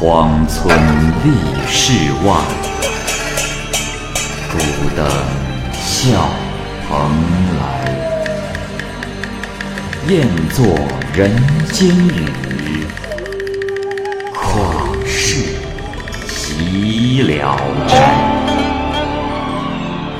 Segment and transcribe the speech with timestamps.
[0.00, 0.72] 荒村
[1.24, 1.32] 立
[1.66, 1.92] 世
[2.24, 2.32] 外，
[4.52, 4.56] 孤
[4.94, 5.04] 灯
[5.72, 6.28] 笑
[6.88, 7.10] 蓬
[7.58, 7.60] 莱。
[10.06, 10.64] 雁作
[11.12, 11.36] 人
[11.72, 12.86] 间雨，
[14.32, 15.44] 旷世
[16.28, 17.58] 岂了
[17.88, 17.92] 斋。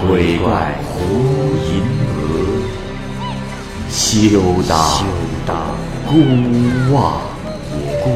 [0.04, 0.96] 鬼怪胡
[1.62, 1.84] 银
[2.16, 2.18] 娥，
[3.88, 4.40] 休
[5.46, 5.56] 当
[6.04, 6.12] 孤
[6.92, 7.20] 望。
[8.02, 8.06] 孤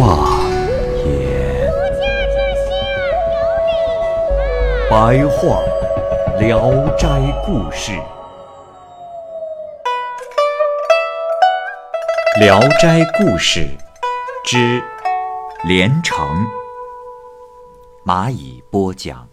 [0.00, 0.29] 望
[4.90, 5.62] 白话
[6.40, 7.06] 《聊斋
[7.46, 7.92] 故事》。
[12.40, 13.60] 《聊斋故事》
[14.44, 14.82] 之
[15.62, 16.44] 连城，
[18.04, 19.28] 蚂蚁播讲。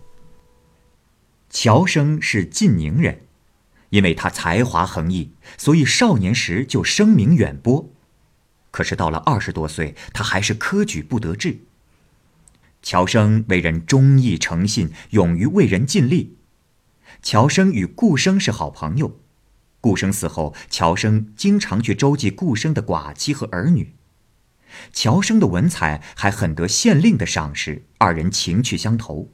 [1.50, 3.26] 乔生是晋宁人，
[3.90, 7.90] 因为他才华横溢，所以少年时就声名远播。
[8.70, 11.62] 可是到了二十多岁，他还是科举不得志。
[12.88, 16.38] 乔生为人忠义诚信，勇于为人尽力。
[17.22, 19.20] 乔生与顾生是好朋友。
[19.82, 23.94] 顾生死后，乔生经常去周济顾生的寡妻和儿女。
[24.94, 29.34] 乔生的文采还很得县令的赏识，二人情趣相投。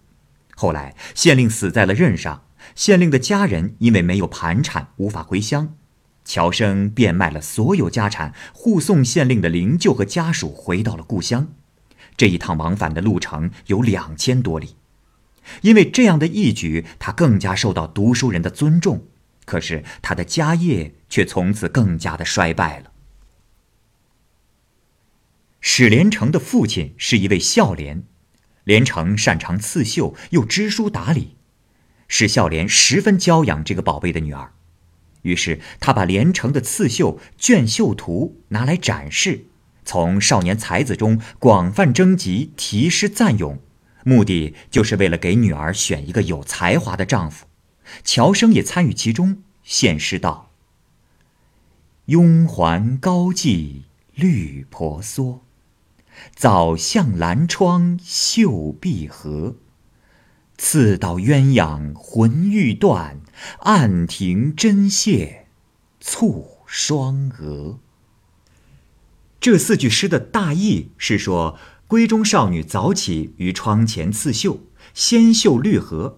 [0.55, 5.75] 后来县令死在了任上，县令的家人因为没有盘缠，无法回乡，
[6.25, 11.49] 乔生变卖了所有家产，护送县令的灵柩和家属回到了故乡。
[12.15, 14.75] 这一趟往返的路程有两千多里，
[15.61, 19.07] 因为这样的义举，他更加受到读书人的尊重。
[19.45, 22.91] 可是他的家业却从此更加的衰败了。
[25.59, 28.03] 史连成的父亲是一位孝廉，
[28.63, 31.35] 连成擅长刺绣，又知书达理，
[32.07, 34.53] 史孝廉十分娇养这个宝贝的女儿。
[35.23, 39.45] 于是他把连成的刺绣卷绣图拿来展示，
[39.85, 43.59] 从少年才子中广泛征集题诗赞咏，
[44.03, 47.45] 目的就是为了给女儿选一个有才华的丈夫。
[48.03, 50.51] 乔生也参与其中，献诗道
[52.07, 53.83] ：“拥环高髻
[54.15, 55.41] 绿婆娑，
[56.33, 59.55] 早向兰窗绣碧荷。
[60.57, 63.19] 刺到鸳鸯魂欲断，
[63.59, 65.47] 暗停针线
[66.01, 67.79] 蹙双蛾。”
[69.43, 71.59] 这四句诗的大意是说，
[71.89, 74.61] 闺中少女早起于窗前刺绣，
[74.93, 76.17] 先绣绿荷。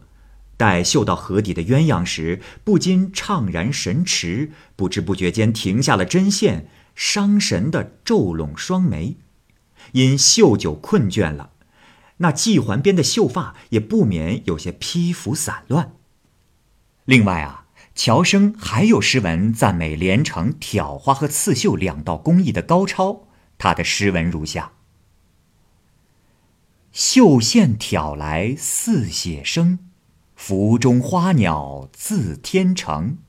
[0.58, 9.18] 待绣到河底的鸳鸯时，不禁怅然神驰，不知不觉间停下了针线，伤神的皱拢双眉。
[9.94, 11.50] 因绣久困倦了，
[12.18, 15.94] 那系环边的绣发也不免有些披拂散乱。
[17.06, 17.65] 另外啊，
[17.96, 23.28] 乔生还有诗文赞美连城挑花和刺绣两道工艺的高超。
[23.58, 24.74] 他的诗文如下：
[26.92, 29.80] 绣线挑来似写生。
[30.36, 33.20] 腹中花鸟自天成，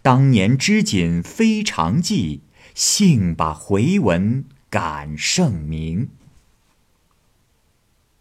[0.00, 2.42] 当年织锦非常记，
[2.72, 6.10] 幸把回文感盛名。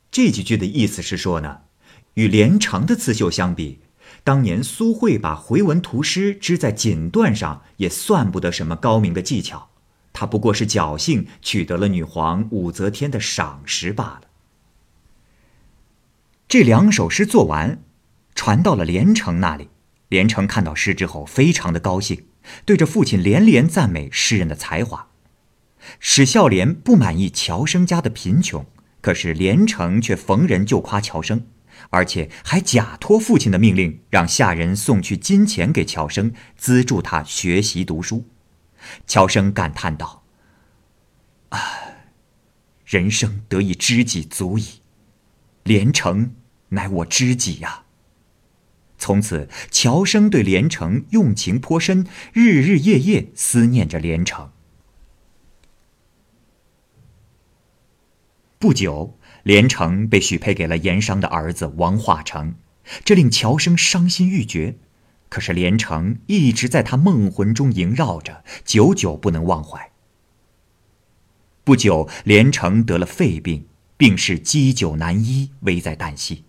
[0.10, 1.62] 这几句的意思是说呢，
[2.16, 3.80] 与连城的刺绣相比，
[4.26, 9.70] 当年苏慧把回文图诗织在锦缎上，也算不得什么高明的技巧，
[10.12, 14.22] 他不过是侥幸取得了女皇武则天的赏识罢了。
[16.50, 17.82] 这两首诗做完。
[18.38, 19.70] 传到了连城那里，
[20.10, 22.26] 连城看到诗之后，非常的高兴，
[22.66, 25.08] 对着父亲连连赞美诗人的才华。
[26.02, 28.66] 史孝廉不满意乔生家的贫穷，
[29.00, 31.46] 可是连城却逢人就夸乔生，
[31.90, 38.28] 而且还假托父亲的命令，让下人送去金钱给乔生，资助他学习读书。
[39.08, 40.24] 乔生感叹道
[41.50, 41.60] ：“啊，
[42.86, 44.82] 人生得一知己足矣，
[45.64, 46.36] 连城
[46.70, 47.84] 乃我知己呀。”
[48.98, 54.52] 从此，乔生对连城用情颇深，日日夜夜思念着连城。
[58.66, 62.56] 不久，连城被许配给了盐商的儿子王化成，
[63.04, 64.78] 这令乔生伤心欲绝。
[65.30, 69.92] 可是连城一直在他梦魂中萦绕着，久久不能忘怀。
[71.64, 73.68] 不久，连城得了肺病，
[73.98, 76.46] 病势积久难医，危在旦夕。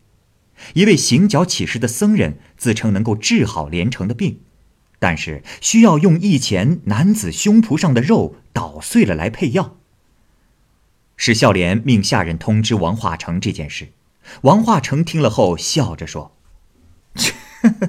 [0.72, 4.40] 一位行脚乞食的僧人自称能够治好连城的病，
[4.98, 9.76] 但是需要用一钱男子胸脯上的肉捣碎了来配药。
[11.16, 13.92] 史孝廉命下人通知王化成这件事，
[14.42, 16.36] 王化成听了后笑着说：“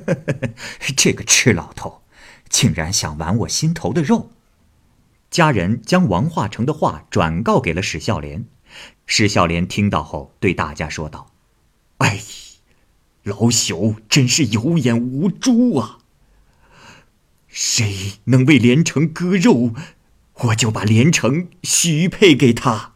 [0.96, 2.02] 这个痴老头，
[2.50, 4.32] 竟然想玩我心头的肉。”
[5.30, 8.46] 家人将王化成的话转告给了史孝廉，
[9.06, 11.32] 史孝廉听到后，对大家说道
[12.00, 12.22] ：“哎，
[13.24, 16.00] 老朽真是有眼无珠啊！
[17.48, 19.74] 谁能为连城割肉，
[20.34, 22.94] 我就把连城许配给他。”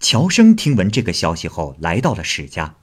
[0.00, 2.76] 乔生听闻这个消息后，来到了史家，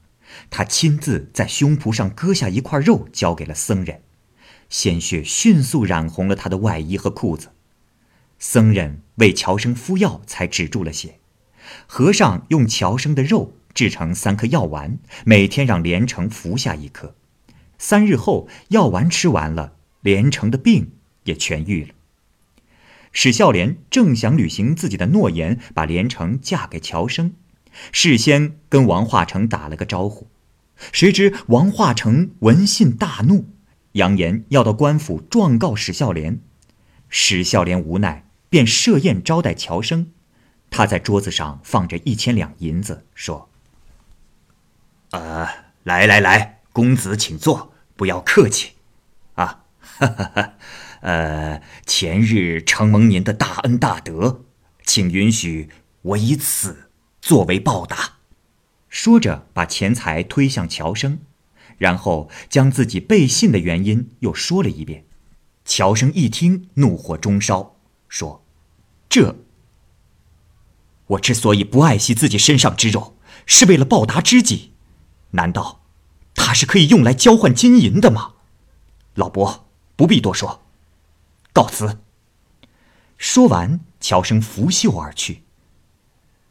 [0.52, 4.04] 他亲自在胸脯上割下一块肉，交给了僧人，
[4.70, 7.50] 鲜血迅速染红了他的外衣和裤子。
[8.38, 11.18] 僧人为乔生敷药，才止住了血。
[11.88, 17.16] 和尚用乔生的肉制成三颗药丸，每天让连城服下一颗。
[17.80, 20.92] 三日后，药丸吃完了，连城的病
[21.24, 21.90] 也痊愈了。
[23.20, 27.34] 史孝廉正想履行自己的诺言，把连城嫁给乔生，
[27.92, 30.28] 事先跟王化成打了个招呼。
[30.92, 33.48] 谁知王化成闻信大怒，
[33.94, 36.40] 扬言要到官府状告史孝廉。
[37.10, 40.12] 史孝廉无奈，便设宴招待乔生。
[40.70, 43.50] 他在桌子上放着一千两银子，说
[45.10, 45.48] ：“呃，
[45.82, 48.74] 来来来，公子请坐，不要客气，
[49.34, 50.54] 啊，哈哈哈，
[51.02, 54.46] 呃，前日承蒙您的大恩大德，
[54.86, 55.70] 请允许
[56.02, 56.90] 我以此
[57.22, 58.18] 作为报答。”
[58.90, 61.20] 说着，把钱财推向乔生，
[61.78, 65.06] 然后将自己背信的原因又说了一遍。
[65.66, 67.76] 乔生一听，怒火中烧，
[68.08, 68.44] 说
[69.10, 69.38] ：“这……”
[71.08, 74.72] 我之所以不爱惜自己身上之肉，是为了报答知己。
[75.32, 75.82] 难道
[76.34, 78.36] 它是可以用来交换金银的吗？
[79.16, 80.67] 老伯不必多说，
[81.58, 82.04] 告辞。
[83.18, 85.42] 说完，乔生拂袖而去。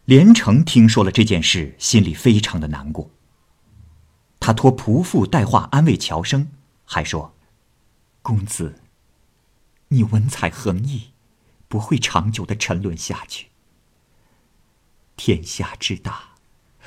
[0.05, 3.09] 连城听说了这件事，心里非常的难过。
[4.41, 6.51] 他托仆妇带话安慰乔生，
[6.85, 7.37] 还说
[8.21, 8.81] ：“公子，
[9.91, 11.13] 你文采横溢，
[11.69, 13.51] 不会长久的沉沦下去。”
[15.15, 16.31] 天下之大，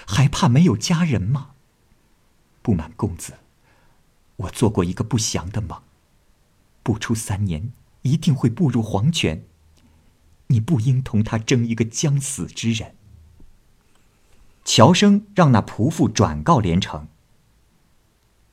[0.05, 1.51] 还怕没有家人吗？
[2.61, 3.35] 不瞒公子，
[4.35, 5.81] 我做过一个不祥的梦，
[6.83, 9.45] 不出三年一定会步入黄泉。
[10.47, 12.95] 你不应同他争一个将死之人。
[14.65, 17.07] 乔生让那仆妇转告连城，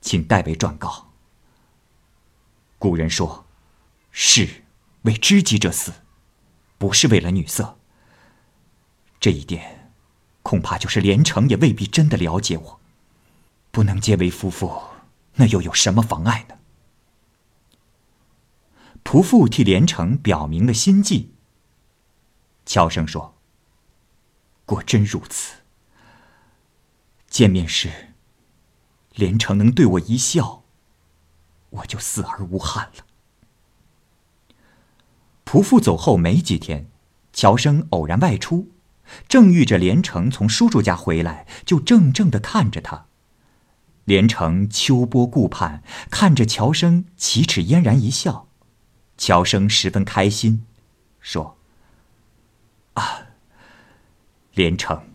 [0.01, 1.13] 请代为转告。
[2.79, 3.47] 古人说
[4.13, 4.65] ：“士
[5.03, 5.93] 为知己者死，
[6.79, 7.79] 不是为了女色。”
[9.19, 9.91] 这一点，
[10.43, 12.81] 恐怕就是连城也未必真的了解我。
[13.71, 14.83] 不能结为夫妇，
[15.35, 16.57] 那又有什么妨碍呢？
[19.07, 21.33] 仆妇替连城表明了心迹。
[22.67, 23.37] 乔生说
[24.67, 25.59] ：“果真如此。
[27.29, 28.15] 见面时，
[29.15, 30.65] 连城能对我一笑，
[31.71, 33.07] 我就死而无憾了。”
[35.47, 36.91] 仆妇走后没几天，
[37.33, 38.73] 乔生偶然外出。
[39.29, 43.07] 正遇着连城从叔叔家回来，就怔怔的看着他。
[44.05, 48.46] 连城秋波顾盼，看着乔生，奇齿嫣然一笑。
[49.19, 50.65] 乔生十分开心，
[51.21, 51.57] 说
[52.95, 53.27] ：“啊，
[54.55, 55.09] 连城，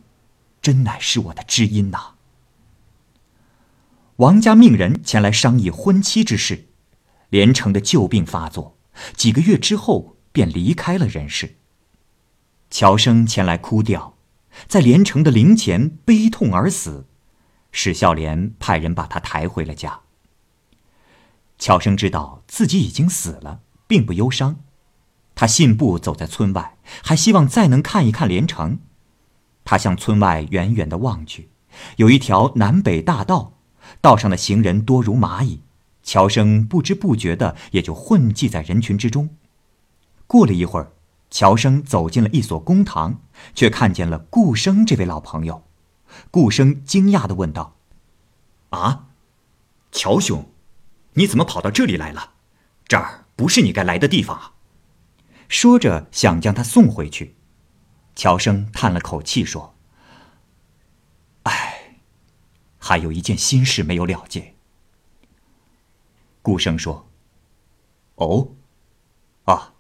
[0.62, 2.15] 真乃是我的知音呐。”
[4.18, 6.68] 王家命人前来商议婚期之事，
[7.30, 8.77] 连城的旧病发作，
[9.15, 11.57] 几个月之后便离开了人世。
[12.69, 14.16] 乔生前来哭吊，
[14.68, 17.07] 在连城的灵前悲痛而死。
[17.71, 20.02] 史孝廉派人把他抬回了家。
[21.57, 23.61] 乔生知道自己已经死了，
[23.92, 24.62] 并不忧伤。
[25.36, 28.80] 他信步走在村外，还希望再能看一看连城。
[29.66, 31.50] 他向村外远远的望去，
[31.98, 33.57] 有一条南北大道，
[34.00, 35.64] 道上的行人多如蚂蚁。
[36.04, 39.36] 乔生不知不觉的也就混迹在人群之中。
[40.26, 40.94] 过了一会儿。
[41.33, 43.21] 乔生走进了一所公堂，
[43.56, 45.64] 却看见了顾生这位老朋友。
[46.30, 47.78] 顾生惊讶的问道
[48.71, 49.07] ：“啊，
[49.94, 50.50] 乔兄，
[51.14, 52.31] 你怎么跑到这里来了？
[52.86, 54.54] 这儿不是你该来的地方啊！”
[55.50, 57.36] 说着想将他送回去。
[58.16, 59.76] 乔生叹了口气说
[61.42, 61.95] ：“唉，
[62.78, 64.54] 还有一件心事没有了结。”
[66.44, 67.10] 顾生说
[68.18, 68.50] ：“哦。”
[69.45, 69.74] 啊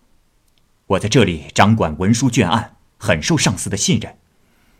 [0.87, 4.17] 我在这里掌管文书卷案，很受上司的信任。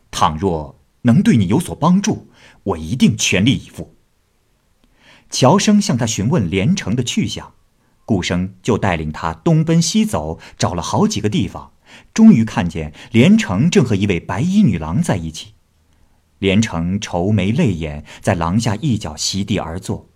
[0.10, 2.32] 倘若能对你有所帮助，
[2.64, 3.96] 我一定全力以赴。
[5.30, 7.54] 乔生向他询问连城的去向，
[8.12, 11.72] 顾生就带领他东奔西走，找了好几个地方，
[12.14, 15.54] 终于看见连城正和一位白衣女郎在一起。
[16.40, 20.10] 连城愁眉泪眼，在廊下一脚席地而坐。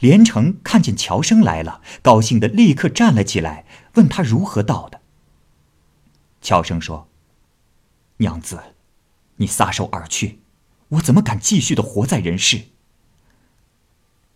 [0.00, 3.66] 连城看见乔生来了，高兴的立刻站了起来，
[3.96, 5.02] 问他如何到的。
[6.40, 7.10] 乔生说
[8.16, 8.58] ：“娘子，
[9.36, 10.40] 你撒手而去，
[10.88, 12.62] 我怎么敢继续的活在人世？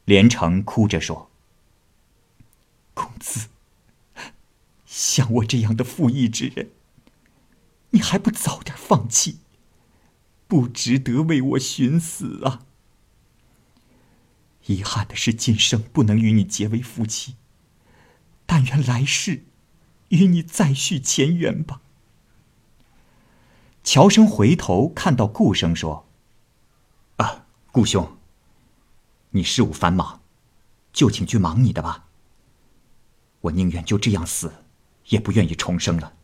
[0.04, 1.30] 连城哭着说
[2.94, 3.48] ：“公子，
[4.84, 6.70] 像我这样的负义之人，
[7.90, 9.38] 你还不早点放弃？
[10.46, 12.66] 不值得为我寻死啊！
[14.66, 17.36] 遗憾的是，今生不能与你结为夫妻，
[18.44, 19.44] 但愿来世
[20.08, 21.80] 与你再续前缘吧。”
[23.82, 26.06] 乔生回头看到顾生说
[27.16, 28.16] ：“啊，顾兄。”
[29.34, 30.20] 你事务繁忙，
[30.92, 32.08] 就请去忙你的吧。
[33.42, 34.52] 我宁愿就这样死，
[35.08, 36.14] 也不愿意重生了。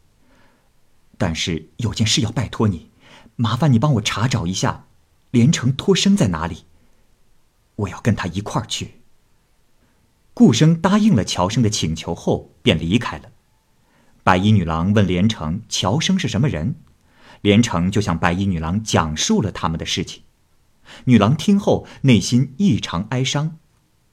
[1.16, 2.90] 但是有件事要拜托你，
[3.36, 4.86] 麻烦你帮我查找一下，
[5.30, 6.64] 连城托生在哪里。
[7.76, 9.02] 我要跟他一块儿去。
[10.34, 13.30] 顾生答应了乔生的请求后，便离开了。
[14.22, 16.76] 白衣女郎问连城：“乔生是什么人？”
[17.42, 20.22] 连城就向白衣女郎讲述了他们的事情。
[21.04, 23.58] 女郎听后，内心异常哀伤。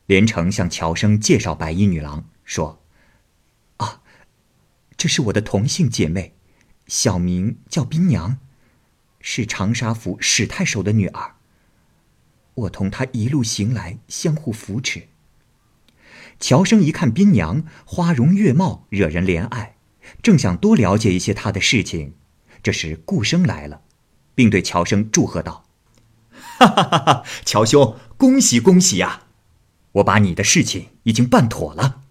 [0.06, 2.84] 连城向乔生介绍白衣女郎，说：“，
[5.06, 6.34] 这是我的同姓姐妹，
[6.88, 8.40] 小名叫冰娘，
[9.20, 11.36] 是长沙府史太守的女儿。
[12.56, 15.10] 我同她一路行来，相互扶持。”
[16.42, 19.76] 乔生一看冰娘花容月貌，惹人怜爱，
[20.24, 22.16] 正想多了解一些她的事情，
[22.64, 23.82] 这时顾生来了，
[24.34, 25.68] 并对乔生祝贺道。
[26.58, 26.98] 哈哈哈！
[26.98, 29.28] 哈乔兄，恭喜恭喜呀！
[29.92, 32.02] 我把你的事情已经办妥了，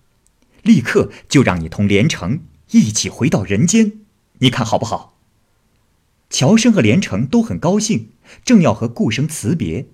[0.62, 4.00] 立刻就让你同连城一起回到人间，
[4.38, 5.18] 你看好不好？
[6.30, 8.10] 乔生和连城都很高兴，
[8.44, 9.86] 正要和顾生辞别，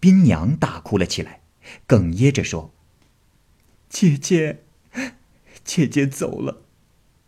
[0.00, 1.42] 宾娘大哭了起来，
[1.86, 2.72] 哽咽着说
[3.90, 4.62] ：“姐姐，
[5.64, 6.62] 姐姐走了，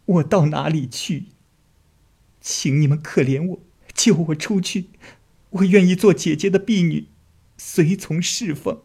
[0.07, 1.27] 我到哪里去？
[2.41, 3.61] 请你们可怜我，
[3.93, 4.91] 救我出去。”
[5.55, 7.07] 我愿意做姐姐的婢女，
[7.57, 8.83] 随从侍奉。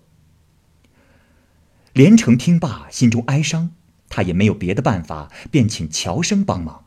[1.93, 3.71] 连城听罢，心中哀伤，
[4.09, 6.85] 他也没有别的办法，便请乔生帮忙。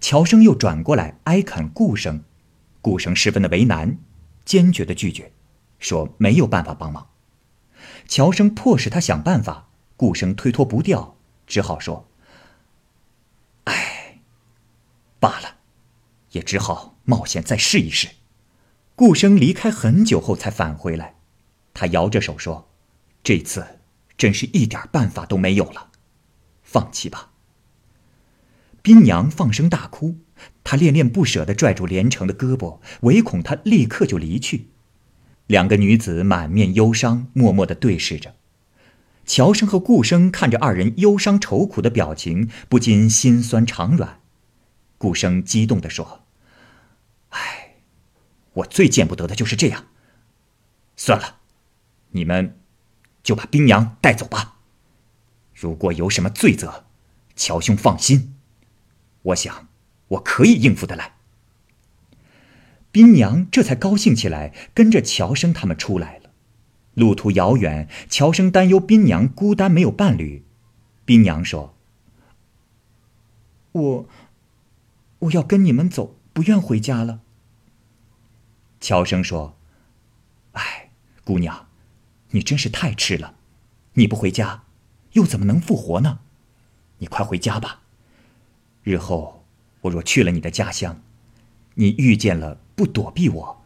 [0.00, 2.24] 乔生又转过来哀恳顾生，
[2.80, 3.98] 顾生十分的为难，
[4.44, 5.32] 坚决的拒绝，
[5.78, 7.08] 说没有办法帮忙。
[8.08, 12.08] 乔生迫使他想办法，顾生推脱不掉，只好说
[13.64, 14.18] ：“哎，
[15.20, 15.56] 罢了，
[16.30, 18.08] 也只好冒险再试一试。”
[18.96, 21.16] 顾生离开很久后才返回来，
[21.74, 22.68] 他摇着手说
[23.22, 23.80] ：“这次
[24.16, 25.90] 真是一点办法都没有了，
[26.72, 27.30] 放弃吧。”
[28.82, 30.16] 冰娘放声大哭，
[30.64, 34.68] 她恋恋不舍地拽住连城的胳膊，唯恐他立刻就离去。
[35.46, 38.34] 两个女子满面忧伤，默默地对视着。
[39.24, 44.20] 乔生和顾生看着二人忧伤愁苦的表情，不禁心酸肠软。
[44.98, 46.20] 顾生激动地说。
[48.54, 49.86] 我最见不得的就是这样。
[50.94, 51.36] 算了，
[52.10, 52.60] 你们
[53.22, 54.51] 就把冰娘带走吧。
[55.62, 56.86] 如果有什么罪责，
[57.36, 58.34] 乔兄放心，
[59.22, 59.68] 我想
[60.08, 61.14] 我可以应付得来。
[62.90, 66.30] 冰娘这才高兴起来，跟着乔生他们出来了。
[66.94, 70.44] 路途遥远，乔生担忧冰娘孤单没有伴侣。
[71.04, 71.76] 冰娘说
[73.70, 74.08] ：“我
[75.20, 77.20] 我要跟你们走，不愿回家了。”
[78.80, 79.56] 乔生说
[80.54, 80.90] ：“哎，
[81.22, 81.68] 姑娘，
[82.30, 83.36] 你真是太痴了！
[83.92, 84.64] 你不回家，
[85.12, 86.20] 又怎么能复活呢？
[86.98, 87.82] 你快回家吧。
[88.82, 89.44] 日后
[89.82, 91.02] 我若去了你的家乡，
[91.74, 93.62] 你遇见了不躲避我，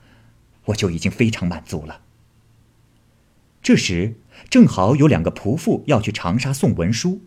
[0.66, 2.02] 我就已经非常满足了。”
[3.62, 4.14] 这时
[4.48, 7.22] 正好有两个仆妇要去长沙送文书，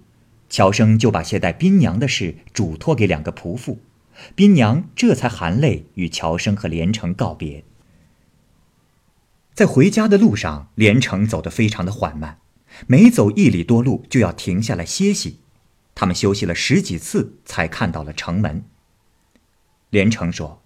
[0.49, 3.79] 乔生就把接待宾娘的事嘱托给两个仆妇，
[4.35, 7.63] 宾娘这才含泪与乔生和连城告别。
[9.53, 12.39] 在回家的路上，连城走得非常的缓慢，
[12.87, 15.39] 每走一里多路就要停下来歇息。
[15.95, 18.63] 他们休息了十几次，才看到了城门。
[19.89, 20.63] 连城说：“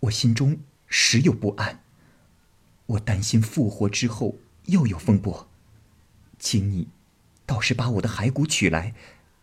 [0.00, 1.84] 我心中时有不安，
[2.86, 5.48] 我担心复活之后又有风波，
[6.38, 6.88] 请你
[7.46, 8.94] 倒是把我的骸骨取来，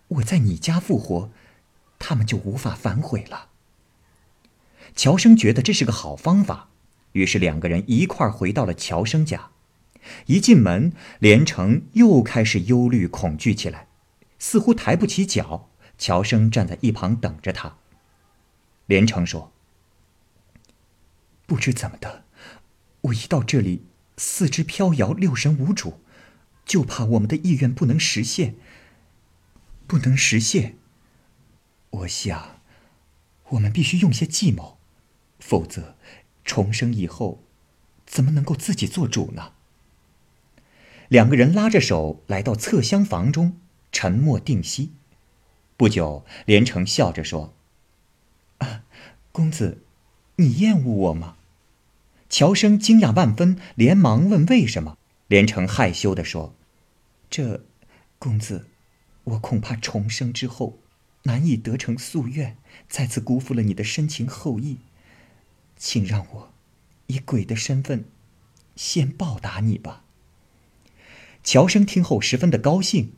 [0.07, 1.31] 我在你家复活，
[1.97, 3.49] 他们就无法反悔了。”
[4.93, 6.69] 乔生觉得这是个好方法，
[7.13, 9.51] 于是两个人一块回到了乔生家。
[10.27, 13.87] 一进门，连城又开始忧虑恐惧起来，
[14.37, 15.69] 似乎抬不起脚。
[15.97, 17.77] 乔生站在一旁等着他。
[18.85, 19.51] 连城说
[21.45, 22.23] ：“不知怎么的，
[23.01, 23.83] 我一到这里，
[24.15, 25.99] 四肢飘摇，六神无主，
[26.65, 28.55] 就怕我们的意愿不能实现。
[29.85, 30.77] 不能实现，
[31.89, 32.61] 我想，
[33.49, 34.77] 我们必须用些计谋，
[35.39, 35.97] 否则，
[36.49, 37.43] 重生以后，
[38.07, 39.51] 怎么能够自己做主呢？
[41.07, 43.59] 两个人拉着手来到侧厢房中，
[43.91, 44.93] 沉默定息。
[45.77, 47.53] 不久，连城笑着说
[48.57, 48.81] ：“啊，
[49.31, 49.83] 公子，
[50.37, 51.37] 你厌恶我吗？”
[52.31, 54.97] 乔生惊讶万分，连忙问：“为什么？”
[55.29, 56.55] 连城害羞地说
[57.29, 57.63] ：“这，
[58.17, 58.65] 公子，
[59.25, 60.79] 我恐怕重生之后，
[61.25, 64.79] 难以得成夙愿，再次辜负了你的深情厚谊，
[65.79, 66.53] 请让我，
[67.07, 68.05] 以鬼的身份，
[68.75, 70.03] 先报答你吧。”
[71.41, 73.13] 乔生听后十分的高兴，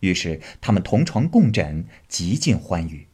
[0.00, 3.08] 于是他们同床共枕，极尽欢愉。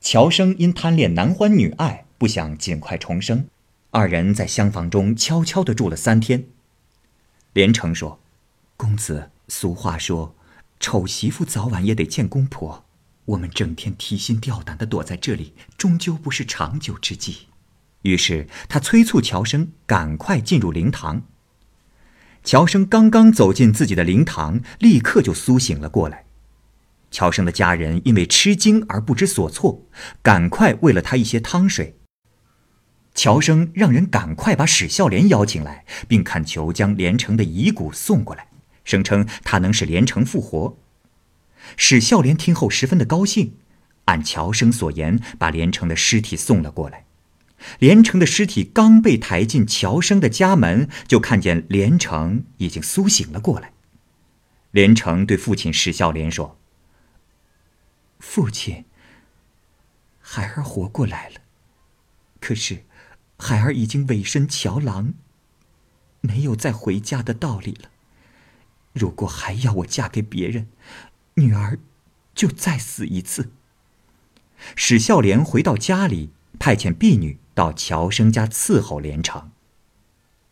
[0.00, 3.48] 乔生因贪恋男欢女爱，不想尽快重生，
[3.90, 6.46] 二人在厢房中悄悄的住了三天。
[7.52, 8.20] 连城说
[8.76, 10.34] ：“公子，俗话说，
[10.80, 12.84] 丑媳妇早晚也得见公婆。
[13.26, 17.46] 我们整天提心吊胆的躲在这里，终究不是长久之计。”
[18.02, 21.22] 于是他催促乔生赶快进入灵堂。
[22.42, 26.24] 乔生刚刚走进自己的灵堂，立刻就苏醒了过来。
[27.10, 29.84] 乔生的家人因为吃惊而不知所措，
[30.22, 31.98] 赶快喂了他一些汤水。
[33.14, 38.48] 乔生让人赶快把史孝廉邀请来，并恳求将连城的遗骨送过来，
[38.84, 40.78] 声称他能使连城复活。
[41.76, 43.56] 史孝廉听后十分的高兴，
[44.06, 47.04] 按乔生所言，把连城的尸体送了过来。
[47.78, 53.72] 连城的尸体刚被抬进乔生的家门，就看见连城已经苏醒了过来。
[54.70, 56.58] 连城对父亲史孝廉说
[58.18, 58.84] ：“父亲，
[60.20, 61.36] 孩儿活过来了。
[62.40, 62.84] 可是，
[63.36, 65.14] 孩儿已经委身乔郎，
[66.20, 67.90] 没有再回家的道理了。
[68.92, 70.68] 如果还要我嫁给别人，
[71.34, 71.78] 女儿
[72.34, 73.52] 就再死一次。”
[74.76, 77.38] 史孝廉回到家里，派遣婢女。
[77.60, 79.50] 到乔生家伺候连城。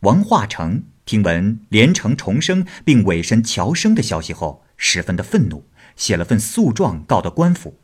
[0.01, 5.65] 王化成听闻连城重生并委身乔生的消息后，十分的愤怒，
[5.97, 7.79] 写了份诉状告到官府。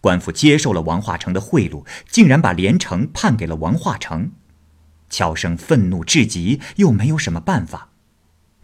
[0.00, 4.30] 官府接受了王化成的贿赂，竟然把连城判给了王化成。
[5.10, 7.90] 乔生愤怒至极，又没有什么办法，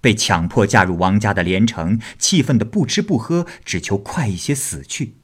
[0.00, 5.16] 被强迫嫁入王家的连城气愤的不吃不喝，只求快一些死去。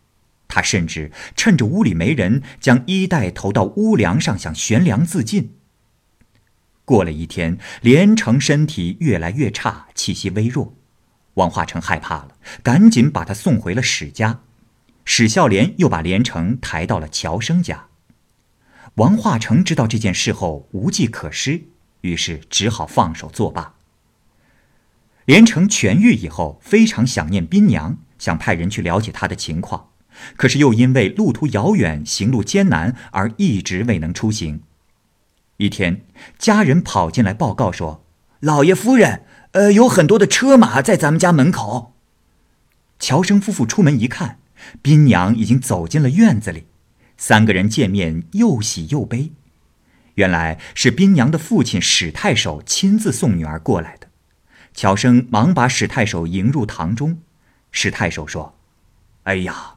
[0.51, 5.55] 他甚至趁着屋里没人，将衣带投到屋梁上，想悬梁自尽。
[6.85, 10.75] 过了一天，连城身体越来越差，气息微弱。
[11.35, 12.33] 王化成害怕了，
[12.63, 14.41] 赶紧把他送回了史家。
[15.05, 17.87] 史孝廉又把连城抬到了乔生家。
[18.97, 21.63] 王化成知道这件事后无计可施，
[22.01, 23.75] 于是只好放手作罢。
[25.27, 29.90] 连城痊愈以后，非常想念斌娘，想派人去了解她的情况。
[30.37, 34.63] 可是又因为路途遥远、行路艰难而一直未能出行。
[35.59, 36.07] 一天，
[36.39, 38.05] 家人跑进来报告说
[38.41, 41.95] ：“老爷夫人，呃，有很多的车马在咱们家门口。”
[42.99, 44.39] 乔生夫妇出门一看，
[44.81, 46.67] 宾娘已经走进了院子里。
[47.17, 49.33] 三个人见面又喜又悲，
[50.15, 54.09] 原来是宾娘的父亲史太守亲自送女儿过来的。
[54.73, 57.21] 乔生忙把史太守迎入堂中。
[57.71, 58.59] 史太守说
[59.25, 59.75] ：“哎呀！”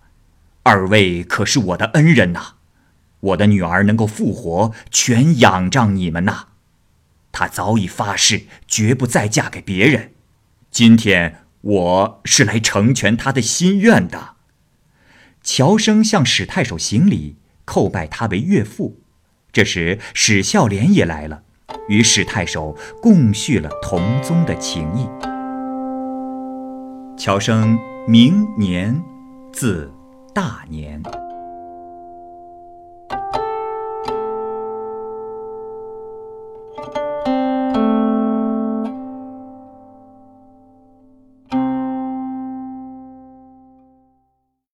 [0.64, 2.54] 二位可是我的恩人呐，
[3.20, 6.48] 我的女儿能够复活，全仰仗你们呐。
[7.34, 10.14] 她早已发誓，绝不再嫁给别人。
[10.72, 14.36] 今天我是来成全她的心愿的。
[15.42, 19.02] 乔生向史太守行礼，叩拜他为岳父。
[19.52, 21.44] 这时史孝廉也来了，
[21.90, 25.06] 与史太守共叙了同宗的情谊。
[27.18, 29.04] 乔生明年，
[29.52, 29.92] 字。
[30.34, 31.23] 大年。